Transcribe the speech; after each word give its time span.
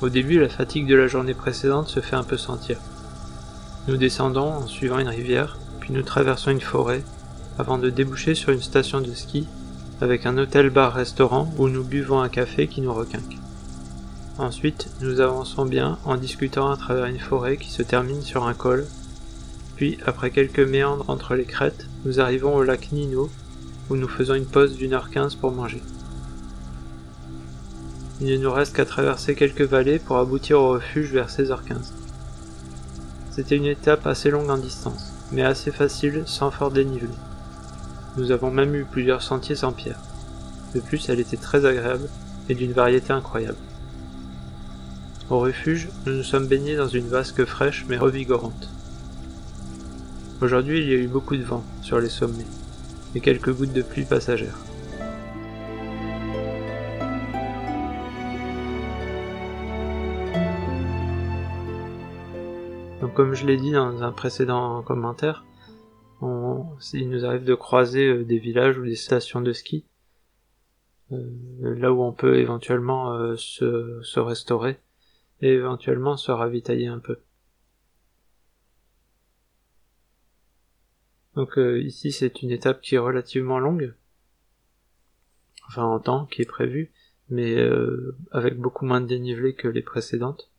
Au 0.00 0.08
début, 0.08 0.40
la 0.40 0.48
fatigue 0.48 0.86
de 0.86 0.94
la 0.94 1.08
journée 1.08 1.34
précédente 1.34 1.88
se 1.88 2.00
fait 2.00 2.16
un 2.16 2.24
peu 2.24 2.38
sentir. 2.38 2.78
Nous 3.86 3.98
descendons 3.98 4.48
en 4.48 4.66
suivant 4.66 4.98
une 4.98 5.08
rivière, 5.08 5.58
puis 5.78 5.92
nous 5.92 6.02
traversons 6.02 6.50
une 6.50 6.62
forêt, 6.62 7.04
avant 7.58 7.76
de 7.76 7.90
déboucher 7.90 8.34
sur 8.34 8.50
une 8.50 8.62
station 8.62 9.02
de 9.02 9.12
ski, 9.12 9.46
avec 10.00 10.24
un 10.24 10.38
hôtel-bar-restaurant 10.38 11.52
où 11.58 11.68
nous 11.68 11.84
buvons 11.84 12.20
un 12.20 12.30
café 12.30 12.66
qui 12.66 12.80
nous 12.80 12.94
requinque. 12.94 13.36
Ensuite, 14.38 14.88
nous 15.02 15.20
avançons 15.20 15.66
bien 15.66 15.98
en 16.06 16.16
discutant 16.16 16.70
à 16.70 16.78
travers 16.78 17.04
une 17.04 17.20
forêt 17.20 17.58
qui 17.58 17.70
se 17.70 17.82
termine 17.82 18.22
sur 18.22 18.46
un 18.46 18.54
col, 18.54 18.86
puis 19.76 19.98
après 20.06 20.30
quelques 20.30 20.60
méandres 20.60 21.10
entre 21.10 21.34
les 21.34 21.44
crêtes, 21.44 21.88
nous 22.06 22.20
arrivons 22.20 22.54
au 22.54 22.62
lac 22.62 22.90
Nino, 22.92 23.28
où 23.90 23.96
nous 23.96 24.08
faisons 24.08 24.34
une 24.34 24.46
pause 24.46 24.76
d'une 24.76 24.94
heure 24.94 25.10
quinze 25.10 25.34
pour 25.34 25.52
manger. 25.52 25.82
Il 28.22 28.30
ne 28.32 28.36
nous 28.36 28.52
reste 28.52 28.76
qu'à 28.76 28.84
traverser 28.84 29.34
quelques 29.34 29.62
vallées 29.62 29.98
pour 29.98 30.18
aboutir 30.18 30.60
au 30.60 30.72
refuge 30.72 31.10
vers 31.10 31.28
16h15. 31.28 31.92
C'était 33.30 33.56
une 33.56 33.64
étape 33.64 34.06
assez 34.06 34.30
longue 34.30 34.50
en 34.50 34.58
distance, 34.58 35.14
mais 35.32 35.42
assez 35.42 35.70
facile 35.70 36.24
sans 36.26 36.50
fort 36.50 36.70
dénivelé. 36.70 37.14
Nous 38.18 38.30
avons 38.30 38.50
même 38.50 38.74
eu 38.74 38.84
plusieurs 38.84 39.22
sentiers 39.22 39.56
sans 39.56 39.72
pierre. 39.72 40.00
De 40.74 40.80
plus, 40.80 41.08
elle 41.08 41.20
était 41.20 41.38
très 41.38 41.64
agréable 41.64 42.10
et 42.50 42.54
d'une 42.54 42.72
variété 42.72 43.14
incroyable. 43.14 43.56
Au 45.30 45.38
refuge, 45.38 45.88
nous 46.04 46.12
nous 46.12 46.22
sommes 46.22 46.46
baignés 46.46 46.76
dans 46.76 46.88
une 46.88 47.08
vasque 47.08 47.46
fraîche 47.46 47.86
mais 47.88 47.96
revigorante. 47.96 48.68
Aujourd'hui, 50.42 50.80
il 50.80 50.88
y 50.90 50.94
a 50.94 50.98
eu 50.98 51.06
beaucoup 51.06 51.36
de 51.36 51.42
vent 51.42 51.64
sur 51.80 52.00
les 52.00 52.08
sommets 52.10 52.44
et 53.14 53.20
quelques 53.20 53.54
gouttes 53.54 53.72
de 53.72 53.82
pluie 53.82 54.04
passagères. 54.04 54.58
Donc 63.00 63.14
comme 63.14 63.32
je 63.32 63.46
l'ai 63.46 63.56
dit 63.56 63.72
dans 63.72 64.02
un 64.02 64.12
précédent 64.12 64.82
commentaire, 64.82 65.44
il 66.22 67.08
nous 67.08 67.24
arrive 67.24 67.44
de 67.44 67.54
croiser 67.54 68.06
euh, 68.06 68.24
des 68.24 68.38
villages 68.38 68.78
ou 68.78 68.84
des 68.84 68.94
stations 68.94 69.40
de 69.40 69.52
ski, 69.52 69.86
euh, 71.12 71.24
là 71.62 71.92
où 71.92 72.02
on 72.02 72.12
peut 72.12 72.38
éventuellement 72.38 73.14
euh, 73.14 73.36
se, 73.36 74.00
se, 74.02 74.20
restaurer 74.20 74.78
et 75.40 75.48
éventuellement 75.48 76.18
se 76.18 76.30
ravitailler 76.30 76.88
un 76.88 76.98
peu. 76.98 77.20
Donc 81.36 81.56
ici 81.56 82.12
c'est 82.12 82.42
une 82.42 82.50
étape 82.50 82.82
qui 82.82 82.96
est 82.96 82.98
relativement 82.98 83.60
longue, 83.60 83.94
enfin 85.68 85.84
en 85.84 86.00
temps 86.00 86.26
qui 86.26 86.42
est 86.42 86.44
prévu, 86.44 86.92
mais 87.30 87.56
avec 88.32 88.58
beaucoup 88.58 88.84
moins 88.84 89.00
de 89.00 89.06
dénivelé 89.06 89.54
que 89.54 89.68
les 89.68 89.80
précédentes 89.80 90.49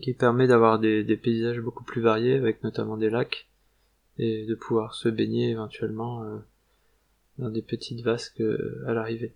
qui 0.00 0.14
permet 0.14 0.46
d'avoir 0.46 0.78
des, 0.78 1.04
paysages 1.16 1.60
beaucoup 1.60 1.84
plus 1.84 2.00
variés 2.00 2.34
avec 2.34 2.62
notamment 2.62 2.96
des 2.96 3.10
lacs 3.10 3.48
et 4.18 4.46
de 4.46 4.54
pouvoir 4.54 4.94
se 4.94 5.08
baigner 5.08 5.50
éventuellement 5.50 6.24
euh, 6.24 6.38
dans 7.38 7.50
des 7.50 7.62
petites 7.62 8.02
vasques 8.02 8.40
euh, 8.40 8.84
à 8.86 8.94
l'arrivée. 8.94 9.34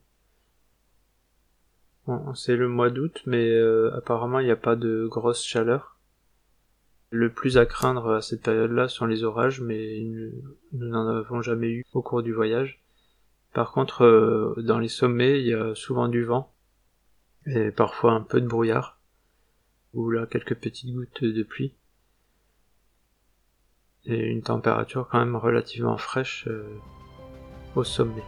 Bon, 2.06 2.34
c'est 2.34 2.56
le 2.56 2.68
mois 2.68 2.90
d'août, 2.90 3.22
mais 3.26 3.50
euh, 3.50 3.94
apparemment 3.94 4.40
il 4.40 4.46
n'y 4.46 4.52
a 4.52 4.56
pas 4.56 4.76
de 4.76 5.06
grosse 5.06 5.44
chaleur. 5.44 5.98
Le 7.10 7.32
plus 7.32 7.58
à 7.58 7.66
craindre 7.66 8.12
à 8.12 8.22
cette 8.22 8.42
période-là 8.42 8.88
sont 8.88 9.06
les 9.06 9.24
orages, 9.24 9.60
mais 9.60 10.00
nous 10.00 10.88
n'en 10.88 11.08
avons 11.08 11.42
jamais 11.42 11.68
eu 11.68 11.84
au 11.94 12.02
cours 12.02 12.22
du 12.22 12.32
voyage. 12.32 12.82
Par 13.54 13.72
contre, 13.72 14.54
dans 14.58 14.78
les 14.78 14.88
sommets, 14.88 15.40
il 15.40 15.46
y 15.46 15.54
a 15.54 15.74
souvent 15.74 16.08
du 16.08 16.22
vent 16.22 16.52
et 17.46 17.70
parfois 17.70 18.12
un 18.12 18.20
peu 18.20 18.42
de 18.42 18.46
brouillard 18.46 18.97
ou 19.94 20.10
là 20.10 20.26
quelques 20.26 20.56
petites 20.56 20.94
gouttes 20.94 21.24
de 21.24 21.42
pluie 21.42 21.74
et 24.04 24.30
une 24.30 24.42
température 24.42 25.08
quand 25.08 25.18
même 25.18 25.36
relativement 25.36 25.98
fraîche 25.98 26.46
euh, 26.48 26.78
au 27.76 27.84
sommet. 27.84 28.22